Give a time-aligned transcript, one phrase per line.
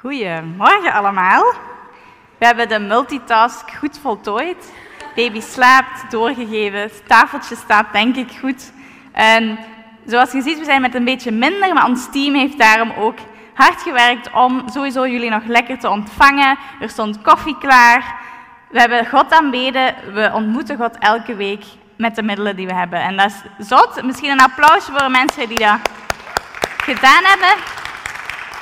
[0.00, 1.44] Goedemorgen allemaal.
[2.38, 4.72] We hebben de multitask goed voltooid.
[5.14, 8.72] Baby slaapt, doorgegeven, het tafeltje staat denk ik goed.
[9.12, 9.58] En
[10.06, 13.18] zoals je ziet, we zijn met een beetje minder, maar ons team heeft daarom ook
[13.54, 16.58] hard gewerkt om sowieso jullie nog lekker te ontvangen.
[16.80, 18.16] Er stond koffie klaar.
[18.70, 19.94] We hebben God aanbeden.
[20.12, 21.64] We ontmoeten God elke week
[21.96, 23.00] met de middelen die we hebben.
[23.00, 24.02] En dat is zot.
[24.02, 25.78] Misschien een applausje voor de mensen die dat
[26.76, 27.84] gedaan hebben.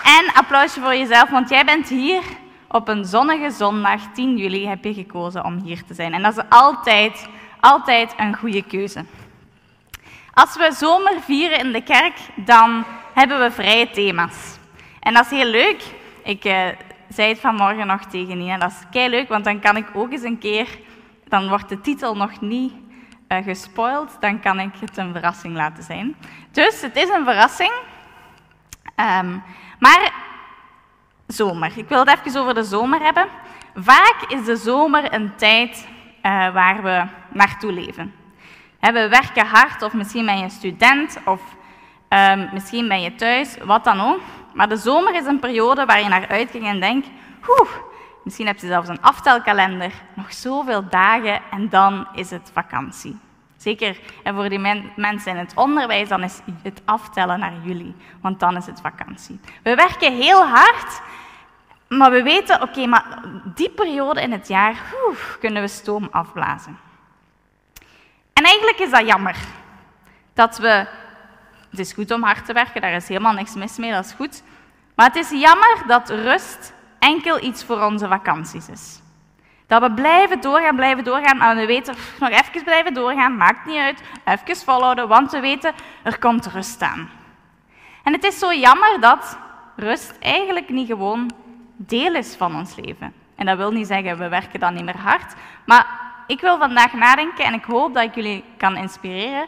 [0.04, 2.22] En applausje voor jezelf, want jij bent hier
[2.68, 6.12] op een zonnige zondag, 10 juli, heb je gekozen om hier te zijn.
[6.12, 7.28] En dat is altijd,
[7.60, 9.04] altijd een goede keuze.
[10.32, 14.58] Als we zomer vieren in de kerk, dan hebben we vrije thema's.
[15.00, 15.82] En dat is heel leuk.
[16.24, 16.66] Ik uh,
[17.08, 20.12] zei het vanmorgen nog tegen Nina, dat is kei leuk, want dan kan ik ook
[20.12, 20.68] eens een keer,
[21.28, 22.72] dan wordt de titel nog niet
[23.28, 26.16] uh, gespoild, dan kan ik het een verrassing laten zijn.
[26.50, 27.72] Dus het is een verrassing.
[28.96, 29.42] Um,
[29.78, 30.12] maar
[31.26, 31.72] zomer.
[31.76, 33.26] Ik wil het even over de zomer hebben.
[33.74, 35.88] Vaak is de zomer een tijd
[36.22, 38.14] uh, waar we naartoe leven.
[38.80, 41.40] we werken hard, of misschien ben je student, of
[42.08, 44.20] um, misschien ben je thuis, wat dan ook.
[44.52, 47.08] Maar de zomer is een periode waar je naar uitkijkt en denkt,
[47.48, 47.70] oeh,
[48.24, 53.18] misschien heb je zelfs een aftelkalender, nog zoveel dagen en dan is het vakantie.
[53.64, 57.94] Zeker en voor die men mensen in het onderwijs, dan is het aftellen naar juli,
[58.20, 59.40] want dan is het vakantie.
[59.62, 61.00] We werken heel hard,
[61.88, 63.22] maar we weten, oké, maar
[63.54, 64.82] die periode in het jaar
[65.40, 66.78] kunnen we stoom afblazen.
[68.32, 69.36] En eigenlijk is dat jammer.
[70.34, 70.86] Dat we,
[71.70, 74.12] het is goed om hard te werken, daar is helemaal niks mis mee, dat is
[74.12, 74.42] goed.
[74.94, 79.02] Maar het is jammer dat rust enkel iets voor onze vakanties is.
[79.74, 83.78] Dat we blijven doorgaan, blijven doorgaan, maar we weten, nog even blijven doorgaan, maakt niet
[83.78, 85.72] uit, even volhouden, want we weten,
[86.02, 87.10] er komt rust aan.
[88.02, 89.38] En het is zo jammer dat
[89.76, 91.30] rust eigenlijk niet gewoon
[91.76, 93.12] deel is van ons leven.
[93.36, 95.34] En dat wil niet zeggen, we werken dan niet meer hard,
[95.66, 95.86] maar
[96.26, 99.46] ik wil vandaag nadenken en ik hoop dat ik jullie kan inspireren.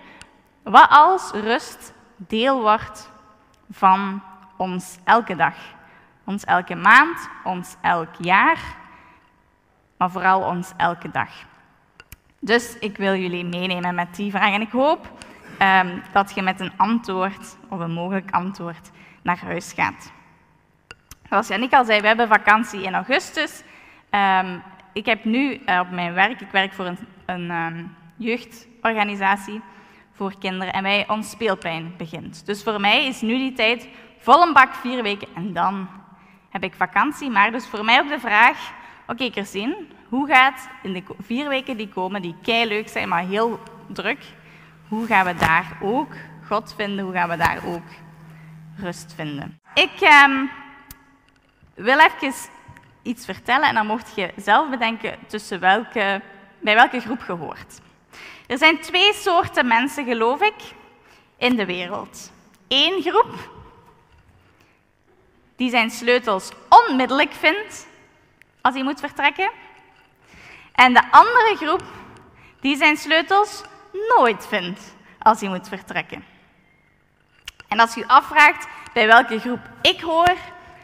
[0.63, 3.11] Wat als rust deel wordt
[3.71, 4.23] van
[4.57, 5.55] ons elke dag,
[6.25, 8.59] ons elke maand, ons elk jaar,
[9.97, 11.31] maar vooral ons elke dag.
[12.41, 15.09] Dus ik wil jullie meenemen met die vraag en ik hoop
[15.63, 18.91] um, dat je met een antwoord of een mogelijk antwoord
[19.23, 20.13] naar huis gaat.
[21.29, 23.63] Zoals Janik al zei, we hebben vakantie in augustus.
[24.11, 24.63] Um,
[24.93, 29.61] ik heb nu uh, op mijn werk, ik werk voor een, een um, jeugdorganisatie
[30.13, 32.47] voor kinderen en wij, ons speelplein begint.
[32.47, 35.89] Dus voor mij is nu die tijd vol een bak vier weken en dan
[36.51, 37.31] heb ik vakantie.
[37.31, 38.73] Maar dus voor mij ook de vraag,
[39.07, 39.77] oké okay, Christine,
[40.09, 44.25] hoe gaat in de vier weken die komen, die kei leuk zijn, maar heel druk,
[44.89, 46.13] hoe gaan we daar ook
[46.47, 47.05] God vinden?
[47.05, 47.87] Hoe gaan we daar ook
[48.77, 49.61] rust vinden?
[49.75, 50.51] Ik um,
[51.75, 52.33] wil even
[53.03, 56.21] iets vertellen en dan mocht je zelf bedenken tussen welke,
[56.61, 57.81] bij welke groep je hoort.
[58.47, 60.75] Er zijn twee soorten mensen, geloof ik,
[61.37, 62.33] in de wereld.
[62.69, 63.51] Eén groep
[65.57, 67.87] die zijn sleutels onmiddellijk vindt
[68.67, 69.51] als hij moet vertrekken.
[70.73, 71.83] En de andere groep
[72.61, 73.63] die zijn sleutels
[74.17, 76.25] nooit vindt als hij moet vertrekken.
[77.69, 80.35] En als u afvraagt bij welke groep ik hoor,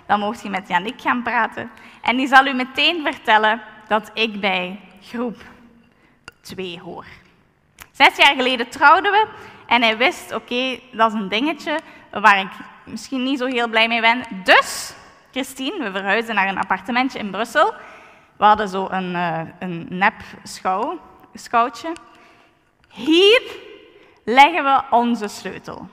[0.07, 1.71] dan mocht je met Janik gaan praten.
[2.03, 5.37] En die zal u meteen vertellen dat ik bij groep
[6.41, 7.05] 2 hoor.
[7.91, 9.27] Zes jaar geleden trouwden we
[9.67, 11.79] en hij wist, oké, dat is een dingetje
[12.11, 12.51] waar ik
[12.85, 14.23] misschien niet zo heel blij mee ben.
[14.45, 14.95] Dus,
[15.33, 17.75] Christine, we verhuizen naar een appartementje in Brussel.
[18.37, 21.01] We hadden zo een, uh, een nep schouw,
[21.35, 21.93] schouwtje.
[22.89, 23.43] Hier
[24.25, 25.89] leggen we onze sleutel.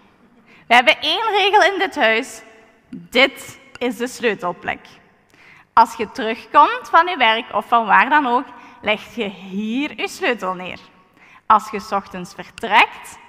[0.67, 2.41] We hebben één regel in dit huis.
[2.89, 4.87] Dit is de sleutelplek.
[5.73, 8.45] Als je terugkomt van je werk of van waar dan ook,
[8.81, 10.79] leg je hier je sleutel neer.
[11.45, 13.19] Als je ochtends vertrekt,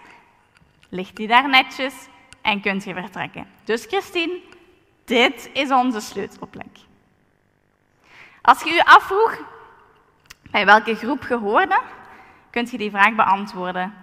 [0.88, 1.94] ligt die daar netjes
[2.42, 3.46] en kunt je vertrekken.
[3.64, 4.40] Dus Christine,
[5.10, 6.78] dit is onze sleutelplek.
[8.42, 9.38] Als je je afvroeg
[10.50, 11.80] bij welke groep je hoorde,
[12.50, 13.94] kunt je die vraag beantwoorden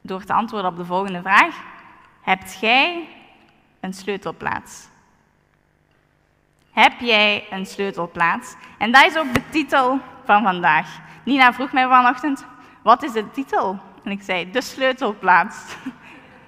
[0.00, 1.56] door te antwoorden op de volgende vraag.
[2.20, 3.08] Hebt jij
[3.80, 4.88] een sleutelplaats?
[6.72, 8.54] Heb jij een sleutelplaats?
[8.78, 10.98] En dat is ook de titel van vandaag.
[11.24, 12.46] Nina vroeg mij vanochtend,
[12.82, 13.78] wat is de titel?
[14.04, 15.76] En ik zei, de sleutelplaats.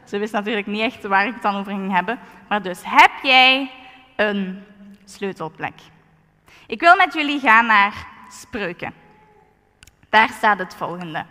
[0.08, 2.19] Ze wist natuurlijk niet echt waar ik het dan over ging hebben.
[2.49, 3.70] Maar dus, heb jij
[4.16, 4.64] een
[5.05, 5.75] sleutelplek?
[6.66, 8.94] Ik wil met jullie gaan naar spreuken.
[10.08, 11.25] Daar staat het volgende.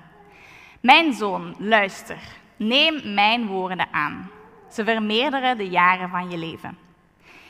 [0.80, 2.20] Mijn zoon, luister.
[2.56, 4.32] Neem mijn woorden aan.
[4.72, 6.78] Ze vermeerderen de jaren van je leven.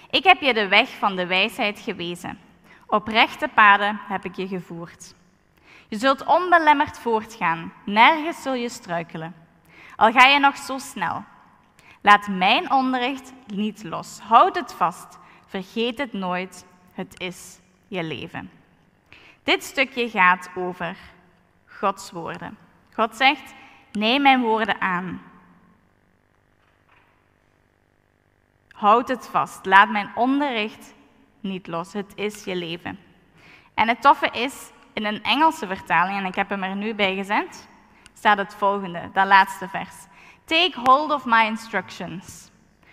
[0.09, 2.39] Ik heb je de weg van de wijsheid gewezen.
[2.85, 5.13] Op rechte paden heb ik je gevoerd.
[5.87, 9.46] Je zult onbelemmerd voortgaan, nergens zul je struikelen.
[9.97, 11.23] Al ga je nog zo snel.
[12.01, 14.19] Laat mijn onderricht niet los.
[14.19, 15.19] Houd het vast.
[15.47, 16.65] Vergeet het nooit.
[16.93, 18.51] Het is je leven.
[19.43, 20.97] Dit stukje gaat over
[21.65, 22.57] Gods woorden.
[22.93, 23.53] God zegt:
[23.91, 25.21] Neem mijn woorden aan.
[28.71, 29.65] Houd het vast.
[29.65, 30.93] Laat mijn onderricht
[31.39, 31.93] niet los.
[31.93, 32.99] Het is je leven.
[33.73, 37.15] En het toffe is, in een Engelse vertaling, en ik heb hem er nu bij
[37.15, 37.67] gezet,
[38.17, 39.95] staat het volgende, dat laatste vers.
[40.45, 42.49] Take hold of my instructions.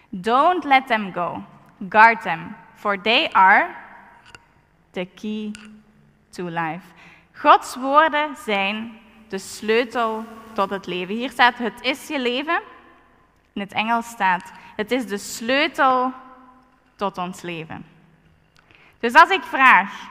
[0.09, 1.43] Don't let them go.
[1.89, 3.75] Guard them, for they are
[4.91, 5.51] the key
[6.31, 6.85] to life.
[7.33, 8.99] Gods woorden zijn
[9.29, 11.15] de sleutel tot het leven.
[11.15, 12.61] Hier staat: Het is je leven.
[13.53, 16.13] In het Engels staat: Het is de sleutel
[16.97, 17.87] tot ons leven.
[18.99, 20.09] Dus als ik vraag: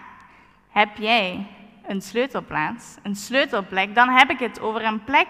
[0.70, 1.48] Heb jij
[1.88, 5.28] een sleutelplaats, een sleutelplek, dan heb ik het over een plek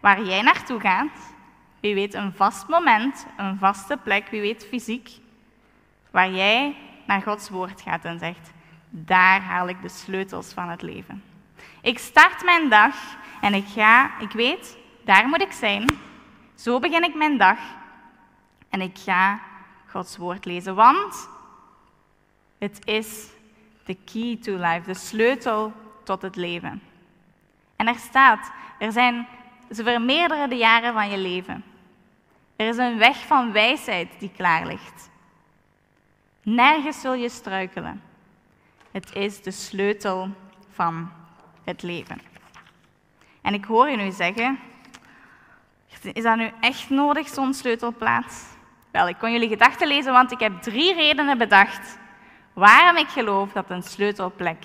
[0.00, 1.34] waar jij naartoe gaat.
[1.80, 5.10] Wie weet een vast moment, een vaste plek, wie weet fysiek,
[6.10, 6.76] waar jij
[7.06, 8.50] naar Gods woord gaat en zegt:
[8.90, 11.22] Daar haal ik de sleutels van het leven.
[11.80, 12.94] Ik start mijn dag
[13.40, 15.84] en ik ga, ik weet, daar moet ik zijn.
[16.54, 17.58] Zo begin ik mijn dag
[18.68, 19.40] en ik ga
[19.86, 21.28] Gods woord lezen, want
[22.58, 23.28] het is
[23.84, 25.72] de key to life, de sleutel
[26.20, 26.82] het leven.
[27.76, 29.28] En er staat, er zijn,
[29.70, 31.64] ze vermeerderen de jaren van je leven.
[32.56, 35.10] Er is een weg van wijsheid die klaar ligt.
[36.42, 38.02] Nergens zul je struikelen.
[38.90, 40.28] Het is de sleutel
[40.72, 41.10] van
[41.64, 42.20] het leven.
[43.42, 44.58] En ik hoor je nu zeggen,
[46.02, 48.44] is dat nu echt nodig, zo'n sleutelplaats?
[48.90, 51.98] Wel, ik kon jullie gedachten lezen, want ik heb drie redenen bedacht
[52.52, 54.64] waarom ik geloof dat een sleutelplek,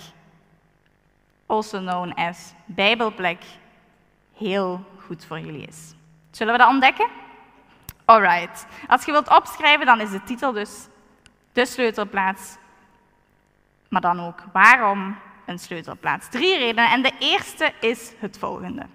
[1.48, 3.44] also known as Bijbelplek,
[4.38, 5.94] heel goed voor jullie is.
[6.32, 7.08] Zullen we dat ontdekken?
[8.06, 8.66] Alright.
[8.88, 10.88] Als je wilt opschrijven, dan is de titel dus
[11.52, 12.58] de sleutelplaats.
[13.90, 16.30] Maar dan ook waarom een sleutelplaats.
[16.30, 16.90] Drie redenen.
[16.90, 18.86] En de eerste is het volgende.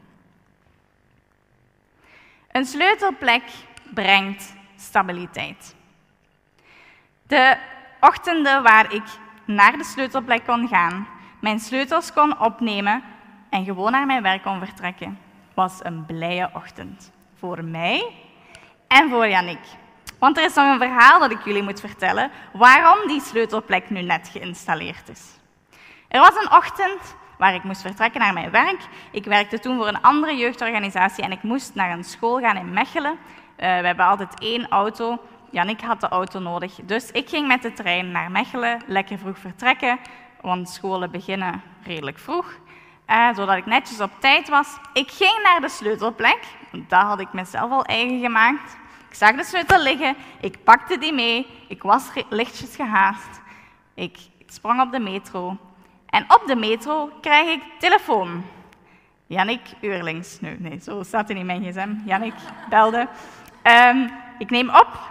[2.50, 3.42] Een sleutelplek
[3.94, 5.74] brengt stabiliteit.
[7.22, 7.56] De
[8.00, 9.04] ochtenden waar ik
[9.44, 11.06] naar de sleutelplek kon gaan,
[11.42, 13.02] mijn sleutels kon opnemen
[13.50, 15.18] en gewoon naar mijn werk kon vertrekken,
[15.54, 17.12] was een blije ochtend.
[17.38, 18.12] Voor mij
[18.88, 19.58] en voor Jannik.
[20.18, 24.02] Want er is nog een verhaal dat ik jullie moet vertellen waarom die sleutelplek nu
[24.02, 25.38] net geïnstalleerd is.
[26.08, 28.80] Er was een ochtend waar ik moest vertrekken naar mijn werk.
[29.10, 32.72] Ik werkte toen voor een andere jeugdorganisatie en ik moest naar een school gaan in
[32.72, 33.12] Mechelen.
[33.12, 33.18] Uh,
[33.56, 35.18] we hebben altijd één auto.
[35.50, 36.74] Jannik had de auto nodig.
[36.82, 39.98] Dus ik ging met de trein naar Mechelen, lekker vroeg vertrekken,
[40.42, 42.58] want scholen beginnen redelijk vroeg.
[43.10, 44.76] Uh, zodat ik netjes op tijd was.
[44.92, 46.38] Ik ging naar de sleutelplek.
[46.72, 48.76] Dat had ik mezelf al eigen gemaakt.
[49.08, 50.16] Ik zag de sleutel liggen.
[50.40, 51.46] Ik pakte die mee.
[51.68, 53.40] Ik was lichtjes gehaast.
[53.94, 55.56] Ik sprong op de metro.
[56.06, 58.44] En op de metro krijg ik telefoon.
[59.26, 60.40] Jannik Uurlings.
[60.40, 61.94] Nee, nee, zo staat hij in mijn gsm.
[62.04, 62.34] Jannik
[62.68, 63.08] belde.
[63.62, 65.10] Um, ik neem op.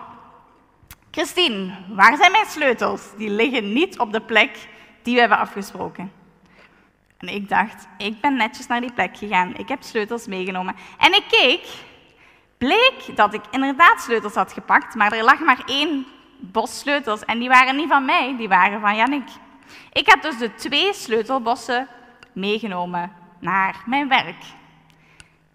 [1.11, 3.01] Christine, waar zijn mijn sleutels?
[3.17, 4.67] Die liggen niet op de plek
[5.03, 6.11] die we hebben afgesproken.
[7.17, 9.57] En ik dacht, ik ben netjes naar die plek gegaan.
[9.57, 10.75] Ik heb sleutels meegenomen.
[10.97, 11.67] En ik keek,
[12.57, 16.05] bleek dat ik inderdaad sleutels had gepakt, maar er lag maar één
[16.39, 17.25] bos sleutels.
[17.25, 19.27] En die waren niet van mij, die waren van Jannik.
[19.91, 21.87] Ik heb dus de twee sleutelbossen
[22.33, 24.43] meegenomen naar mijn werk.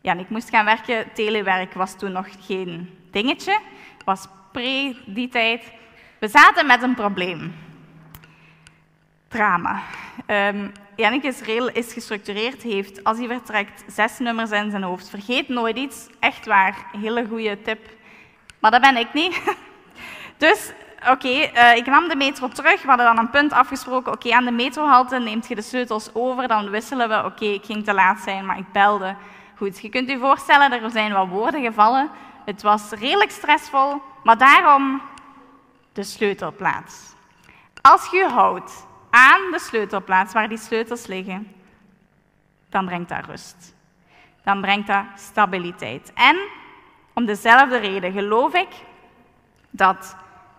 [0.00, 1.12] Ja, ik moest gaan werken.
[1.12, 3.58] Telewerk was toen nog geen dingetje.
[4.04, 5.72] was pre die tijd.
[6.18, 7.65] We zaten met een probleem.
[9.28, 9.82] Drama.
[10.26, 11.40] Um, Jannik is,
[11.72, 15.08] is gestructureerd, heeft als hij vertrekt zes nummers in zijn hoofd.
[15.08, 16.06] Vergeet nooit iets.
[16.20, 16.86] Echt waar.
[17.00, 17.88] Hele goede tip.
[18.58, 19.40] Maar dat ben ik niet.
[20.38, 20.72] Dus
[21.10, 22.82] oké, eh, ik nam de metro terug.
[22.82, 24.12] We hadden dan een punt afgesproken.
[24.12, 26.48] Oké, aan de metrohalte neemt je de sleutels over.
[26.48, 27.24] Dan wisselen we.
[27.24, 29.16] Oké, ik ging te laat zijn, maar ik belde.
[29.56, 32.10] Goed, je kunt je voorstellen, er zijn wat woorden gevallen.
[32.44, 35.02] Het was redelijk stressvol, maar daarom
[35.92, 37.14] de sleutelplaats.
[37.80, 41.52] Als je houdt aan de sleutelplaats waar die sleutels liggen,
[42.68, 43.74] dan brengt dat rust.
[44.42, 46.12] Dan brengt dat stabiliteit.
[46.14, 46.36] En
[47.12, 48.68] om dezelfde reden geloof ik
[49.70, 50.16] dat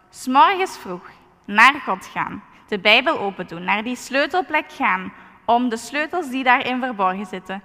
[0.09, 1.09] S'morgens vroeg
[1.45, 5.13] naar God gaan, de Bijbel open doen, naar die sleutelplek gaan,
[5.45, 7.61] om de sleutels die daarin verborgen zitten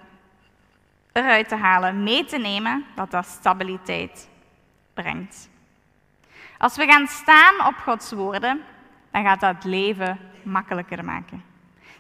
[1.13, 4.29] eruit te halen, mee te nemen, dat dat stabiliteit
[4.95, 5.49] brengt.
[6.59, 8.61] Als we gaan staan op Gods woorden,
[9.11, 11.43] dan gaat dat leven makkelijker maken.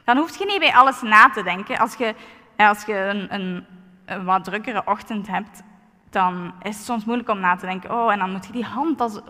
[0.04, 1.78] Dan hoef je niet bij alles na te denken.
[1.78, 2.14] Als je,
[2.56, 5.62] als je een, een, wat drukkere ochtend hebt,
[6.10, 7.90] dan is het soms moeilijk om na te denken.
[7.90, 9.22] Oh, en dan moet je die hand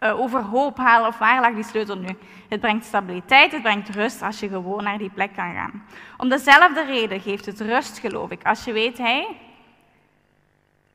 [0.00, 2.18] uh, overhoop halen of waar lag die sleutel nu.
[2.48, 5.82] Het brengt stabiliteit, het brengt rust als je gewoon naar die plek kan gaan.
[6.16, 8.46] Om dezelfde reden geeft het rust, geloof ik.
[8.46, 9.26] Als je weet, hé,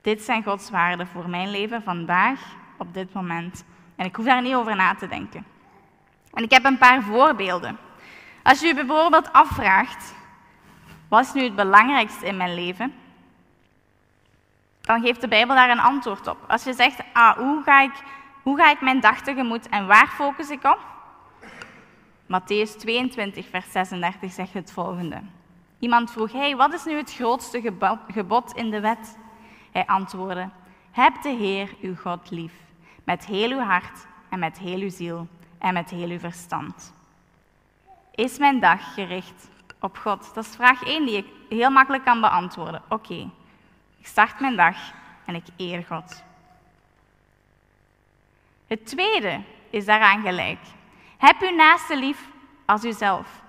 [0.02, 2.40] dit zijn Gods waarden voor mijn leven vandaag,
[2.78, 3.66] op dit moment.
[3.96, 5.46] En ik hoef daar niet over na te denken.
[6.36, 7.78] En ik heb een paar voorbeelden.
[8.44, 10.14] Als je je bijvoorbeeld afvraagt,
[11.08, 12.94] wat is nu het belangrijkste in mijn leven?
[14.82, 16.38] Dan geeft de Bijbel daar een antwoord op.
[16.48, 17.94] Als je zegt, ah, hoe ga ik
[18.46, 20.80] hoe ga ik mijn dag tegemoet en waar focus ik op?
[22.26, 25.22] Matthäus 22, vers 36 zegt het volgende.
[25.80, 27.74] Iemand vroeg, hey, wat is nu het grootste
[28.08, 29.18] gebod in de wet?
[29.72, 30.50] Hij antwoordde,
[30.92, 32.54] heb de Heer uw God lief,
[33.04, 35.28] met heel uw hart en met heel uw ziel
[35.66, 36.94] en met heel uw verstand.
[38.12, 40.34] Is mijn dag gericht op God?
[40.34, 42.82] Dat is vraag 1 die ik heel makkelijk kan beantwoorden.
[42.90, 43.30] Oké,
[44.00, 44.78] ik start mijn dag
[45.26, 46.24] en ik eer God.
[48.68, 50.60] Het tweede is daaraan gelijk.
[51.18, 52.30] Heb uw naaste lief
[52.66, 53.42] als uzelf.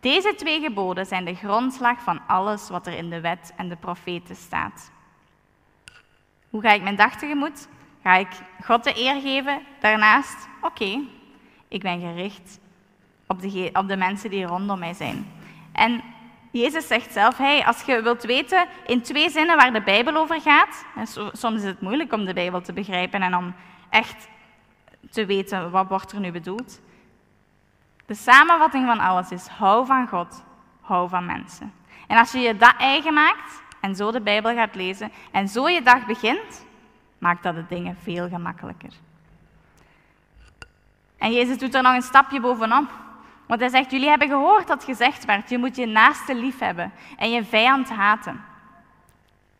[0.00, 3.76] Deze twee geboden zijn de grondslag van alles wat er in de wet en de
[3.76, 4.90] profeten staat.
[6.50, 7.68] Hoe ga ik mijn dag tegemoet?
[8.02, 8.28] Ga ik
[8.64, 9.62] God de eer geven?
[9.80, 11.16] Daarnaast, oké,
[11.68, 12.60] ik ben gericht
[13.26, 15.26] op de, op de mensen die rondom mij zijn.
[15.72, 16.02] En
[16.50, 20.40] Jezus zegt zelf, hey, als je wilt weten in twee zinnen waar de Bijbel over
[20.40, 20.84] gaat,
[21.32, 23.54] soms is het moeilijk om de Bijbel te begrijpen en om
[23.90, 24.28] echt
[25.10, 26.80] te weten wat wordt er nu bedoeld.
[28.06, 30.44] De samenvatting van alles is hou van God,
[30.80, 31.72] hou van mensen.
[32.06, 35.68] En als je je dat eigen maakt en zo de Bijbel gaat lezen en zo
[35.68, 36.66] je dag begint,
[37.18, 38.92] maakt dat de dingen veel gemakkelijker.
[41.18, 42.90] En Jezus doet er nog een stapje bovenop.
[43.46, 46.92] Want hij zegt, jullie hebben gehoord dat gezegd werd, je moet je naaste lief hebben
[47.16, 48.44] en je vijand haten.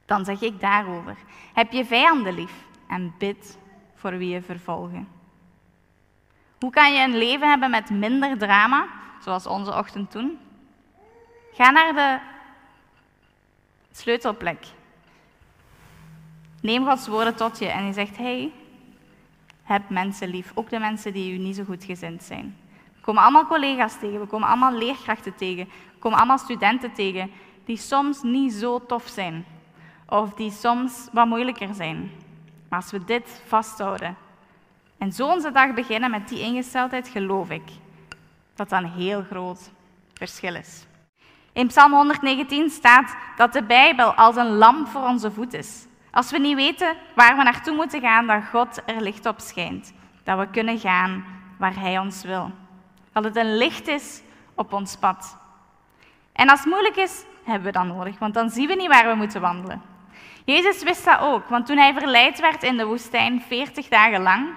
[0.07, 1.17] Dan zeg ik daarover,
[1.53, 2.53] heb je vijanden lief
[2.89, 3.59] en bid
[3.95, 5.09] voor wie je vervolgen.
[6.59, 8.87] Hoe kan je een leven hebben met minder drama,
[9.21, 10.39] zoals onze ochtend toen?
[11.53, 12.19] Ga naar de
[13.93, 14.67] sleutelplek.
[16.61, 18.53] Neem Gods woorden tot je en je zegt: hey,
[19.69, 22.57] heb mensen lief, ook de mensen die u niet zo goed gezind zijn.
[22.95, 27.31] We komen allemaal collega's tegen, we komen allemaal leerkrachten tegen, we komen allemaal studenten tegen
[27.65, 29.45] die soms niet zo tof zijn
[30.07, 32.11] of die soms wat moeilijker zijn.
[32.69, 34.17] Maar als we dit vasthouden,
[34.99, 37.63] en zo onze dag beginnen met die ingesteldheid, geloof ik
[38.55, 39.71] dat dat een heel groot
[40.15, 40.87] verschil is.
[41.53, 45.88] In Psalm 119 staat dat de Bijbel als een lamp voor onze voet is.
[46.11, 49.93] Als we niet weten waar we naartoe moeten gaan, dat God er licht op schijnt.
[50.23, 51.25] Dat we kunnen gaan
[51.59, 52.51] waar Hij ons wil.
[53.13, 54.23] Dat het een licht is
[54.55, 55.37] op ons pad.
[56.33, 59.09] En als het moeilijk is, hebben we dat nodig, want dan zien we niet waar
[59.09, 59.83] we moeten wandelen.
[60.45, 64.49] Jezus wist dat ook, want toen hij verleid werd in de woestijn 40 dagen lang,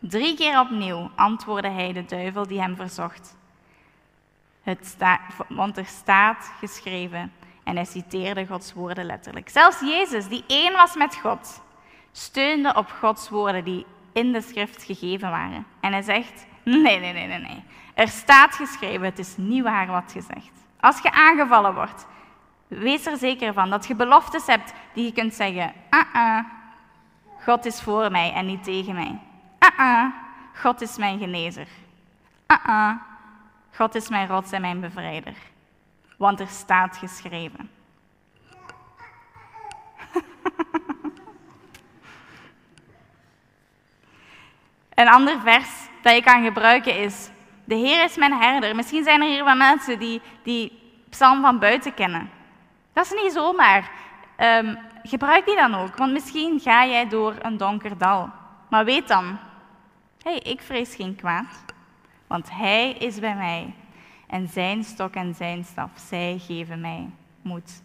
[0.00, 3.36] Drie keer opnieuw antwoordde hij de duivel die hem verzocht.
[4.62, 4.96] Het
[5.48, 7.32] want er staat geschreven,
[7.64, 9.48] en hij citeerde Gods woorden letterlijk.
[9.48, 11.62] Zelfs Jezus, die één was met God,
[12.12, 15.66] steunde op Gods woorden die in de schrift gegeven waren.
[15.80, 17.62] En hij zegt, nee, nee, nee, nee, nee.
[17.94, 20.50] Er staat geschreven, het is niet waar wat je zegt.
[20.80, 22.06] Als je aangevallen wordt,
[22.68, 26.44] wees er zeker van dat je beloftes hebt die je kunt zeggen, ah, ah,
[27.44, 29.18] God is voor mij en niet tegen mij.
[29.58, 30.04] Ah,
[30.54, 31.68] God is mijn genezer.
[32.46, 32.92] Ah,
[33.74, 35.34] God is mijn rots en mijn bevrijder.
[36.20, 37.70] Want er staat geschreven.
[44.94, 45.68] Een ander vers
[46.02, 47.30] dat je kan gebruiken is:
[47.64, 48.76] De Heer is mijn herder.
[48.76, 52.30] Misschien zijn er hier wat mensen die die psalm van buiten kennen.
[52.92, 53.90] Dat is niet zomaar.
[54.38, 58.30] Um, gebruik die dan ook, want misschien ga jij door een donker dal.
[58.68, 59.38] Maar weet dan,
[60.22, 61.64] hey, ik vrees geen kwaad,
[62.26, 63.74] want Hij is bij mij.
[64.30, 67.10] En zijn stok en zijn staf, zij geven mij
[67.42, 67.82] moed.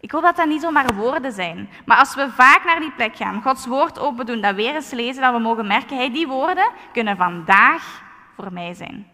[0.00, 1.68] Ik hoop dat dat niet zomaar woorden zijn.
[1.84, 4.90] Maar als we vaak naar die plek gaan, Gods woord open doen, dat weer eens
[4.90, 8.02] lezen, dat we mogen merken, hey, die woorden kunnen vandaag
[8.34, 9.06] voor mij zijn.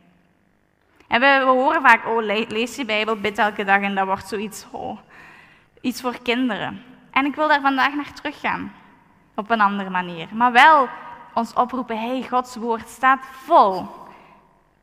[1.09, 4.29] En we, we horen vaak, oh, lees je Bijbel, bid elke dag en dat wordt
[4.29, 4.99] zoiets, oh,
[5.81, 6.83] iets voor kinderen.
[7.11, 8.73] En ik wil daar vandaag naar teruggaan,
[9.35, 10.29] op een andere manier.
[10.33, 10.89] Maar wel
[11.35, 14.01] ons oproepen, hey, Gods woord staat vol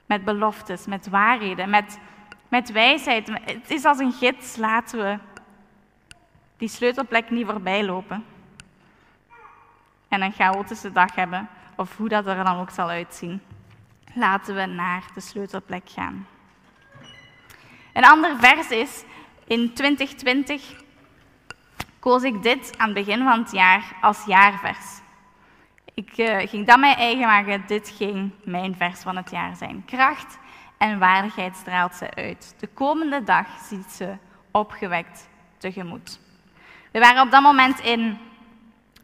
[0.10, 2.00] met beloftes, met waarheden, met,
[2.48, 3.28] met wijsheid.
[3.28, 5.18] Het is als een gids, laten we
[6.58, 8.26] die sleutelplek niet voorbij lopen.
[10.08, 13.42] en een chaotische dag hebben, of hoe dat er dan ook zal uitzien.
[14.14, 16.28] Laten we naar de sleutelplek gaan.
[17.94, 19.04] Een ander vers is,
[19.46, 20.84] in 2020
[22.00, 25.02] koos ik dit aan het begin van het jaar als jaarvers.
[26.00, 29.86] Ik uh, ging dat mij eigen maken, dit ging mijn vers van het jaar zijn.
[29.86, 30.40] Kracht
[30.78, 32.56] en waardigheid straalt ze uit.
[32.60, 34.18] De komende dag ziet ze
[34.52, 36.20] opgewekt tegemoet.
[36.92, 38.18] We waren op dat moment in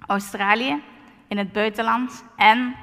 [0.08, 0.84] Australië,
[1.28, 2.26] in het buitenland.
[2.36, 2.76] En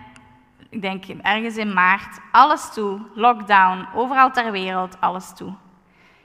[0.69, 5.54] ik denk ergens in maart, alles toe, lockdown, overal ter wereld, alles toe.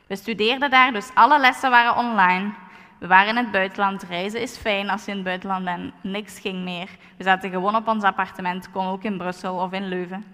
[0.07, 2.53] We studeerden daar, dus alle lessen waren online.
[2.99, 6.39] We waren in het buitenland, reizen is fijn als je in het buitenland bent, niks
[6.39, 6.89] ging meer.
[7.17, 10.25] We zaten gewoon op ons appartement, kon ook in Brussel of in Leuven.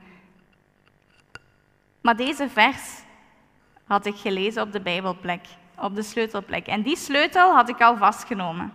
[2.01, 3.01] Maar deze vers
[3.87, 5.45] had ik gelezen op de Bijbelplek,
[5.77, 6.67] op de sleutelplek.
[6.67, 8.73] En die sleutel had ik al vastgenomen.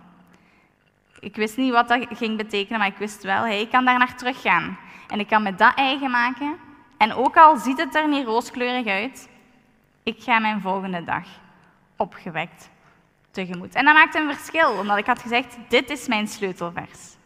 [1.20, 3.98] Ik wist niet wat dat ging betekenen, maar ik wist wel, hey, ik kan daar
[3.98, 4.78] naar teruggaan.
[5.08, 6.56] En ik kan me dat eigen maken.
[6.98, 9.28] En ook al ziet het er niet rooskleurig uit,
[10.02, 11.24] ik ga mijn volgende dag
[11.96, 12.70] opgewekt
[13.38, 17.16] En dat maakte een verschil, omdat ik had gezegd, dit is mijn sleutelvers.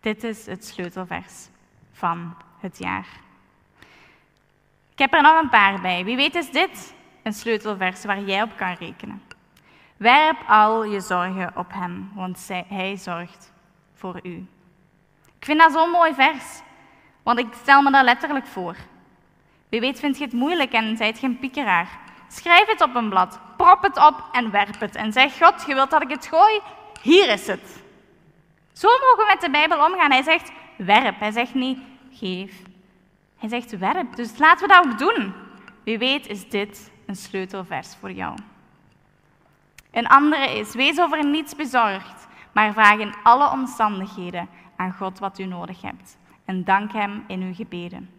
[0.00, 1.48] Dit is het sleutelvers
[1.92, 3.06] van het jaar.
[4.92, 6.04] Ik heb er nog een paar bij.
[6.04, 9.22] Wie weet is dit een sleutelvers waar jij op kan rekenen.
[9.96, 13.52] Werp al je zorgen op hem, want hij zorgt
[13.94, 14.46] voor u.
[15.38, 16.62] Ik vind dat zo'n mooi vers,
[17.22, 18.76] want ik stel me dat letterlijk voor.
[19.68, 21.88] Wie weet vind je het moeilijk en zijt geen piekeraar.
[22.28, 24.94] Schrijf het op een blad, prop het op en werp het.
[24.94, 26.60] En zeg, God, je wilt dat ik het gooi?
[27.02, 27.82] Hier is het.
[28.72, 30.10] Zo mogen we met de Bijbel omgaan.
[30.10, 31.20] Hij zegt, werp.
[31.20, 31.78] Hij zegt niet,
[32.12, 32.62] geef.
[33.38, 34.16] Hij zegt, werp.
[34.16, 35.34] Dus laten we dat ook doen.
[35.84, 38.38] Wie weet is dit een sleutelvers voor jou.
[39.90, 45.38] Een andere is, wees over niets bezorgd, maar vraag in alle omstandigheden aan God wat
[45.38, 46.16] u nodig hebt.
[46.44, 48.10] En dank Hem in uw gebeden.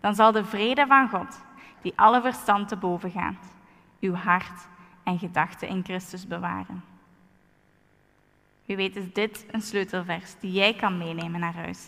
[0.00, 1.40] Dan zal de vrede van God,
[1.82, 3.54] die alle verstand te boven gaat,
[4.00, 4.68] uw hart
[5.04, 6.84] en gedachten in Christus bewaren.
[8.64, 11.86] Wie weet is dit een sleutelvers die jij kan meenemen naar huis.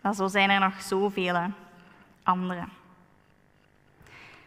[0.00, 1.52] Maar zo zijn er nog zoveel
[2.22, 2.64] andere.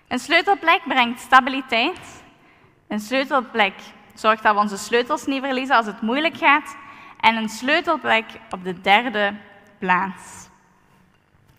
[0.07, 2.23] Een sleutelplek brengt stabiliteit.
[2.87, 3.73] Een sleutelplek
[4.13, 6.75] zorgt dat we onze sleutels niet verliezen als het moeilijk gaat.
[7.19, 9.35] En een sleutelplek op de derde
[9.77, 10.49] plaats.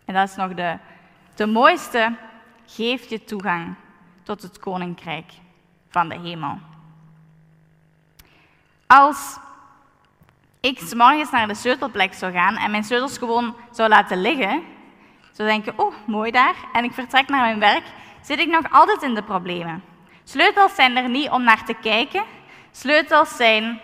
[0.05, 0.77] En dat is nog de,
[1.35, 2.15] de mooiste,
[2.65, 3.75] geeft je toegang
[4.27, 5.31] tot het koninkrijk
[5.89, 6.57] van de hemel.
[8.87, 9.37] Als
[10.59, 14.63] ik s morgens naar de sleutelplek zou gaan en mijn sleutels gewoon zou laten liggen,
[15.31, 17.83] zou denken, oh, mooi daar, en ik vertrek naar mijn werk,
[18.21, 19.83] zit ik nog altijd in de problemen.
[20.23, 22.23] Sleutels zijn er niet om naar te kijken.
[22.71, 23.79] Sleutels zijn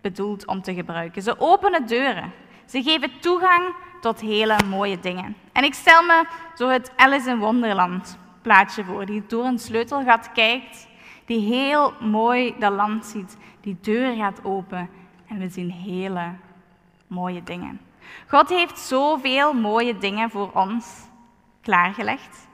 [0.00, 1.22] bedoeld om te gebruiken.
[1.22, 2.32] Ze openen deuren.
[2.66, 5.36] Ze geven toegang tot hele mooie dingen.
[5.52, 10.32] En ik stel me zo het Alice in Wonderland plaatje voor, die door een sleutelgat
[10.32, 10.88] kijkt,
[11.24, 13.36] die heel mooi dat land ziet.
[13.60, 14.88] Die deur gaat open
[15.26, 16.34] en we zien hele
[17.06, 17.80] mooie dingen.
[18.28, 21.08] God heeft zoveel mooie dingen voor ons
[21.62, 22.48] klaargelegd.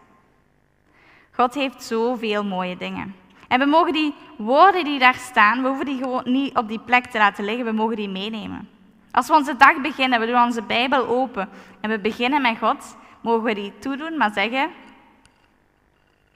[1.31, 3.14] God heeft zoveel mooie dingen.
[3.48, 6.81] En we mogen die woorden die daar staan, we hoeven die gewoon niet op die
[6.81, 8.68] plek te laten liggen, we mogen die meenemen.
[9.11, 11.48] Als we onze dag beginnen, we doen onze Bijbel open
[11.81, 14.70] en we beginnen met God, mogen we die toedoen, maar zeggen,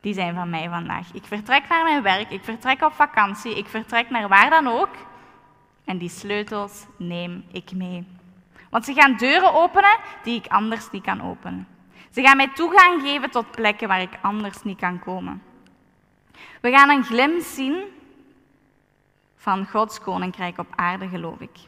[0.00, 1.12] die zijn van mij vandaag.
[1.12, 4.94] Ik vertrek naar mijn werk, ik vertrek op vakantie, ik vertrek naar waar dan ook.
[5.84, 8.06] En die sleutels neem ik mee.
[8.70, 11.68] Want ze gaan deuren openen die ik anders niet kan openen.
[12.10, 15.42] Ze gaan mij toegang geven tot plekken waar ik anders niet kan komen.
[16.60, 17.84] We gaan een glimp zien
[19.36, 21.58] van Gods koninkrijk op aarde, geloof ik.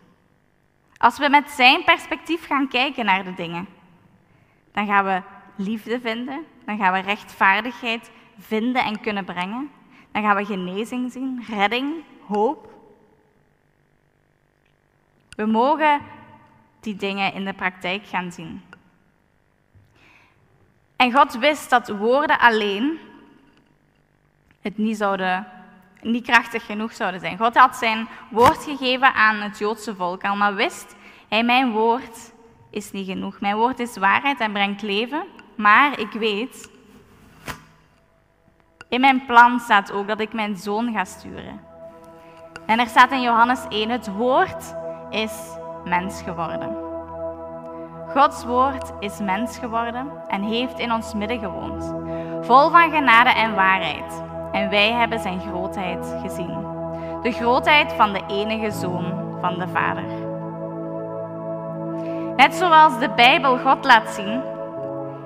[0.97, 3.69] Als we met zijn perspectief gaan kijken naar de dingen,
[4.73, 5.23] dan gaan we
[5.57, 9.71] liefde vinden, dan gaan we rechtvaardigheid vinden en kunnen brengen,
[10.13, 12.77] dan gaan we genezing zien, redding, hoop.
[15.37, 16.01] We mogen
[16.81, 18.63] die dingen in de praktijk gaan zien.
[20.97, 22.99] En God wist dat woorden alleen
[24.61, 25.47] het niet, zouden,
[26.03, 27.39] niet krachtig genoeg zouden zijn.
[27.39, 30.97] God had zijn woord gegeven aan het Joodse volk al, maar wist
[31.29, 32.33] hij, mijn woord
[32.71, 33.41] is niet genoeg.
[33.41, 35.25] Mijn woord is waarheid en brengt leven,
[35.55, 36.71] maar ik weet,
[38.89, 41.61] in mijn plan staat ook dat ik mijn zoon ga sturen.
[42.67, 44.75] En er staat in Johannes 1, het woord
[45.11, 45.33] is
[45.85, 46.77] mens geworden.
[48.09, 51.95] Gods woord is mens geworden en heeft in ons midden gewoond,
[52.47, 54.23] vol van genade en waarheid.
[54.53, 56.67] En wij hebben zijn grootheid gezien.
[57.23, 60.05] De grootheid van de enige zoon van de Vader.
[62.37, 64.43] Net zoals de Bijbel God laat zien,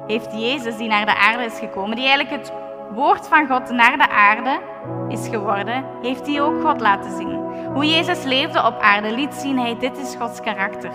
[0.07, 2.62] heeft Jezus die naar de aarde is gekomen, die eigenlijk het
[2.95, 4.61] woord van God naar de aarde
[5.09, 7.41] is geworden, heeft hij ook God laten zien.
[7.73, 10.91] Hoe Jezus leefde op aarde liet zien, hij, dit is Gods karakter.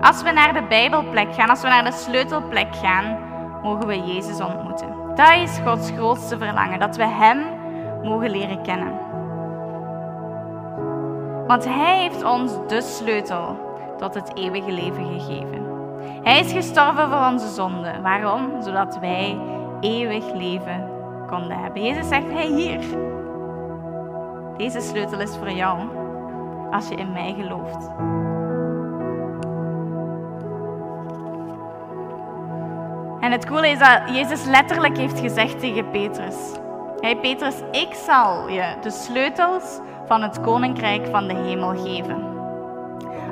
[0.00, 3.18] Als we naar de Bijbelplek gaan, als we naar de sleutelplek gaan,
[3.62, 4.94] mogen we Jezus ontmoeten.
[5.14, 7.44] Dat is Gods grootste verlangen, dat we Hem
[8.02, 8.98] mogen leren kennen.
[11.46, 13.64] Want Hij heeft ons de sleutel
[13.98, 15.66] tot het eeuwige leven gegeven.
[16.22, 18.02] Hij is gestorven voor onze zonden.
[18.02, 18.62] Waarom?
[18.62, 19.38] Zodat wij
[19.80, 20.88] eeuwig leven
[21.26, 21.82] konden hebben.
[21.82, 22.80] Jezus zegt, hey hier,
[24.56, 25.78] deze sleutel is voor jou
[26.70, 27.88] als je in mij gelooft.
[33.20, 36.36] En het coole is dat Jezus letterlijk heeft gezegd tegen Petrus.
[37.00, 42.35] Hij, Petrus, ik zal je de sleutels van het koninkrijk van de hemel geven.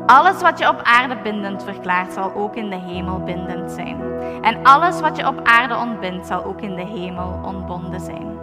[0.07, 4.01] Alles wat je op aarde bindend verklaart, zal ook in de hemel bindend zijn.
[4.43, 8.39] En alles wat je op aarde ontbindt, zal ook in de hemel ontbonden zijn.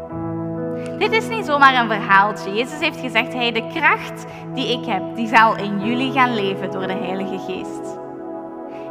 [0.97, 2.53] Dit is niet zomaar een verhaaltje.
[2.53, 6.71] Jezus heeft gezegd, hij, de kracht die ik heb, die zal in jullie gaan leven
[6.71, 7.99] door de Heilige Geest.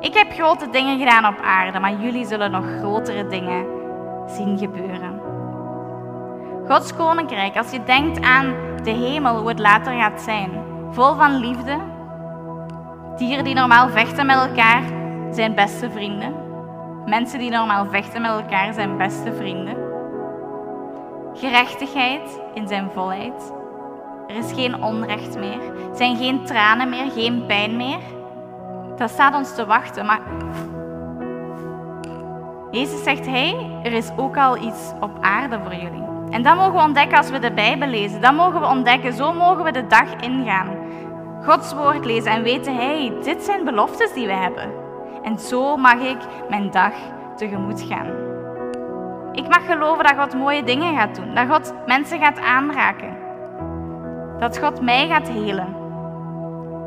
[0.00, 3.66] Ik heb grote dingen gedaan op aarde, maar jullie zullen nog grotere dingen
[4.26, 5.20] zien gebeuren.
[6.68, 10.50] Gods koninkrijk, als je denkt aan de hemel, hoe het later gaat zijn,
[10.90, 11.76] vol van liefde.
[13.16, 14.82] Dieren die normaal vechten met elkaar
[15.30, 16.34] zijn beste vrienden.
[17.06, 19.76] Mensen die normaal vechten met elkaar zijn beste vrienden.
[21.34, 23.52] Gerechtigheid in zijn volheid.
[24.26, 25.60] Er is geen onrecht meer.
[25.90, 27.98] Er zijn geen tranen meer, geen pijn meer.
[28.96, 30.06] Dat staat ons te wachten.
[30.06, 30.20] Maar
[32.70, 36.04] Jezus zegt, hey, er is ook al iets op aarde voor jullie.
[36.30, 38.20] En dat mogen we ontdekken als we de Bijbel lezen.
[38.20, 39.12] Dat mogen we ontdekken.
[39.12, 40.68] Zo mogen we de dag ingaan.
[41.44, 44.72] Gods woord lezen en weten, hey, dit zijn beloftes die we hebben.
[45.22, 46.92] En zo mag ik mijn dag
[47.36, 48.06] tegemoet gaan.
[49.32, 51.34] Ik mag geloven dat God mooie dingen gaat doen.
[51.34, 53.16] Dat God mensen gaat aanraken.
[54.38, 55.76] Dat God mij gaat helen.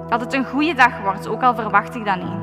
[0.09, 2.41] Dat het een goede dag wordt, ook al verwacht ik dat niet.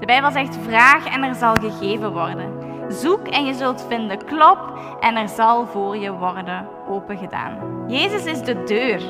[0.00, 2.50] De Bijbel zegt: vraag en er zal gegeven worden.
[2.88, 4.24] Zoek en je zult vinden.
[4.24, 7.84] Klop en er zal voor je worden opengedaan.
[7.86, 9.02] Jezus is de deur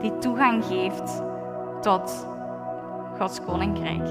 [0.00, 1.22] die toegang geeft
[1.80, 2.26] tot
[3.18, 4.08] Gods koninkrijk.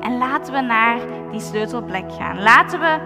[0.00, 0.98] En laten we naar
[1.30, 2.42] die sleutelplek gaan.
[2.42, 2.98] Laten we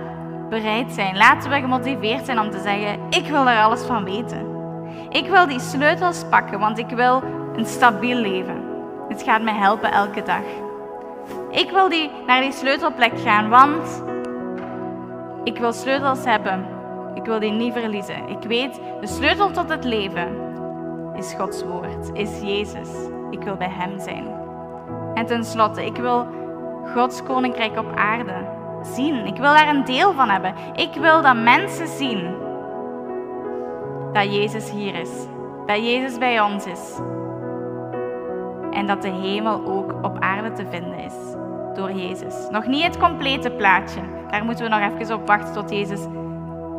[0.48, 1.16] bereid zijn.
[1.16, 4.52] Laten we gemotiveerd zijn om te zeggen: Ik wil er alles van weten.
[5.08, 7.22] Ik wil die sleutels pakken, want ik wil
[7.56, 8.62] een stabiel leven.
[9.08, 10.42] Het gaat mij helpen elke dag.
[11.50, 14.02] Ik wil die, naar die sleutelplek gaan, want
[15.44, 16.64] ik wil sleutels hebben.
[17.14, 18.28] Ik wil die niet verliezen.
[18.28, 20.42] Ik weet, de sleutel tot het leven
[21.16, 22.88] is Gods woord, is Jezus.
[23.30, 24.26] Ik wil bij Hem zijn.
[25.14, 26.26] En tenslotte, ik wil
[26.94, 28.34] Gods koninkrijk op aarde
[28.82, 29.26] zien.
[29.26, 30.54] Ik wil daar een deel van hebben.
[30.74, 32.34] Ik wil dat mensen zien
[34.12, 35.10] dat Jezus hier is.
[35.66, 36.98] Dat Jezus bij ons is.
[38.70, 41.14] En dat de hemel ook op aarde te vinden is
[41.74, 42.48] door Jezus.
[42.50, 44.13] Nog niet het complete plaatje.
[44.34, 46.00] Daar moeten we nog even op wachten tot Jezus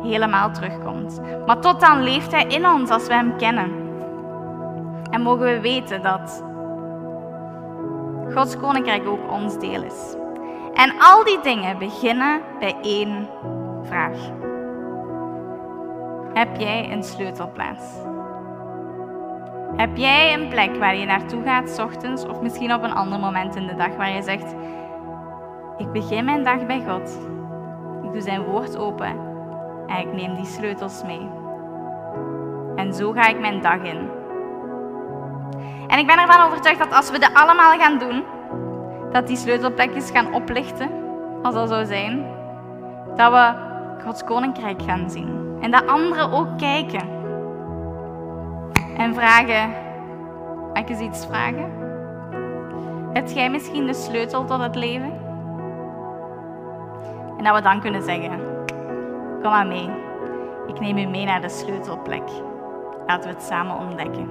[0.02, 1.20] helemaal terugkomt.
[1.46, 3.70] Maar tot dan leeft Hij in ons als we Hem kennen.
[5.10, 6.44] En mogen we weten dat
[8.34, 10.16] Gods koninkrijk ook ons deel is.
[10.74, 13.28] En al die dingen beginnen bij één
[13.82, 14.16] vraag.
[16.32, 17.84] Heb jij een sleutelplaats?
[19.76, 23.56] Heb jij een plek waar je naartoe gaat, ochtends of misschien op een ander moment
[23.56, 24.54] in de dag, waar je zegt:
[25.76, 27.34] Ik begin mijn dag bij God.
[28.06, 29.18] Ik doe zijn woord open
[29.86, 31.28] en ik neem die sleutels mee.
[32.76, 34.08] En zo ga ik mijn dag in.
[35.86, 38.24] En ik ben ervan overtuigd dat als we dat allemaal gaan doen,
[39.12, 40.90] dat die sleutelplekjes gaan oplichten,
[41.42, 42.26] als dat zou zijn,
[43.16, 43.52] dat we
[44.04, 45.58] Gods koninkrijk gaan zien.
[45.60, 47.08] En dat anderen ook kijken.
[48.96, 49.70] En vragen,
[50.72, 51.70] mag ik eens iets vragen?
[53.12, 55.25] Heb jij misschien de sleutel tot het leven?
[57.36, 58.40] En dat we dan kunnen zeggen,
[59.42, 59.90] kom maar mee.
[60.66, 62.28] Ik neem u mee naar de sleutelplek.
[63.06, 64.28] Laten we het samen ontdekken.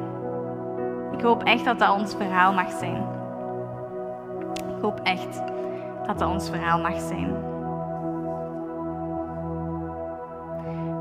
[1.12, 3.04] Ik hoop echt dat dat ons verhaal mag zijn.
[4.54, 5.42] Ik hoop echt
[6.06, 7.54] dat dat ons verhaal mag zijn.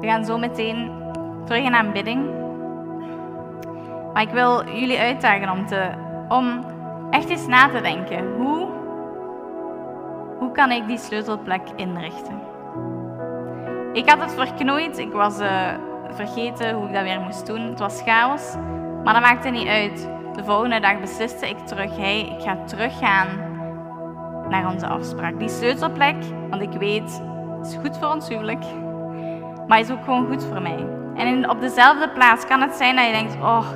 [0.00, 0.90] We gaan zo meteen
[1.44, 2.30] terug in aanbidding.
[4.12, 5.90] Maar ik wil jullie uitdagen om, te,
[6.28, 6.64] om
[7.10, 8.34] echt eens na te denken.
[8.36, 8.63] Hoe, hoe
[10.54, 12.40] kan ik die sleutelplek inrichten?
[13.92, 14.98] Ik had het verknoeid.
[14.98, 15.74] Ik was uh,
[16.10, 17.60] vergeten hoe ik dat weer moest doen.
[17.60, 18.54] Het was chaos.
[19.04, 20.08] Maar dat maakte niet uit.
[20.34, 23.26] De volgende dag besliste ik terug, hey, ik ga teruggaan
[24.48, 25.38] naar onze afspraak.
[25.38, 26.16] Die sleutelplek,
[26.50, 27.20] want ik weet,
[27.58, 28.64] het is goed voor ons huwelijk,
[29.66, 30.86] maar is ook gewoon goed voor mij.
[31.14, 33.66] En op dezelfde plaats kan het zijn dat je denkt, oh,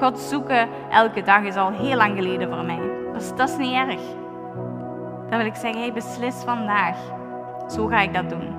[0.00, 2.80] God zoeken elke dag is al heel lang geleden voor mij.
[3.12, 4.00] Dus dat is niet erg.
[5.28, 6.96] Dan wil ik zeggen, hey, beslis vandaag.
[7.66, 8.54] Zo ga ik dat doen.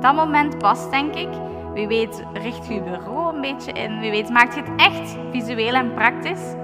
[0.00, 1.28] Dat moment past, denk ik.
[1.74, 4.00] Wie weet, richt je bureau een beetje in.
[4.00, 6.54] Wie weet, maakt je het echt visueel en praktisch.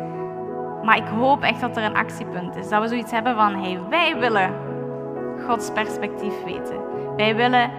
[0.82, 2.68] Maar ik hoop echt dat er een actiepunt is.
[2.68, 4.54] Dat we zoiets hebben van, hey, wij willen
[5.46, 6.78] Gods perspectief weten.
[7.16, 7.70] Wij willen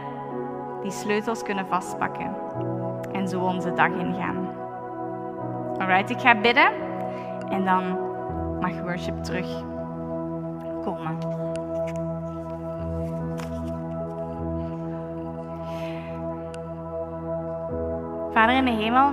[0.82, 2.36] die sleutels kunnen vastpakken.
[3.12, 4.48] En zo onze dag ingaan.
[5.78, 6.70] Alright, ik ga bidden.
[7.50, 7.98] En dan
[8.60, 9.64] mag worship terug
[18.36, 19.12] Vader in de hemel,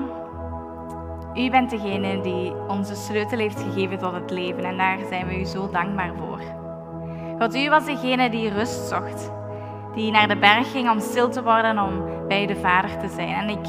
[1.35, 5.41] u bent degene die onze sleutel heeft gegeven tot het leven en daar zijn we
[5.41, 6.41] u zo dankbaar voor.
[7.39, 9.33] God, u was degene die rust zocht,
[9.95, 13.35] die naar de berg ging om stil te worden, om bij de Vader te zijn.
[13.35, 13.67] En ik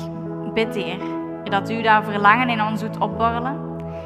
[0.54, 1.00] bid, Heer,
[1.44, 3.58] dat u dat verlangen in ons doet opborrelen.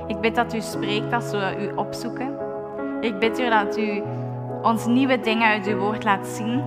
[0.08, 2.34] Ik bid dat u spreekt als we u opzoeken.
[3.02, 4.04] Ik bid u dat u
[4.62, 6.64] ons nieuwe dingen uit uw woord laat zien.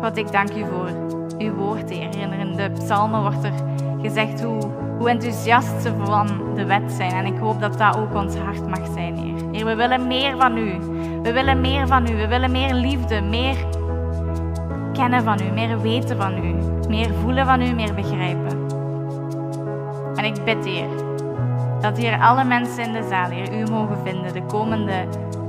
[0.00, 1.15] God, ik dank u voor
[1.52, 2.08] woord, Heer.
[2.40, 3.52] In de psalmen wordt er
[4.02, 7.12] gezegd hoe, hoe enthousiast ze van de wet zijn.
[7.12, 9.34] En ik hoop dat dat ook ons hart mag zijn, Heer.
[9.52, 10.74] Heer, we willen meer van u.
[11.22, 12.16] We willen meer van u.
[12.16, 13.56] We willen meer liefde, meer
[14.96, 16.54] kennen van u, meer weten van u,
[16.88, 18.66] meer voelen van u, meer begrijpen.
[20.14, 20.88] En ik bid, Heer,
[21.80, 25.04] dat hier alle mensen in de zaal, Heer, u mogen vinden de komende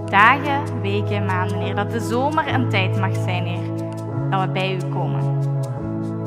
[0.06, 1.76] dagen, weken, maanden, Heer.
[1.76, 3.88] Dat de zomer een tijd mag zijn, Heer,
[4.30, 5.47] dat we bij u komen.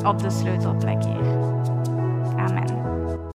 [0.04, 1.29] Op de sleutelplek, Heer.